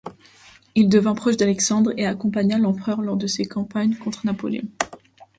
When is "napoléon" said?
4.25-4.63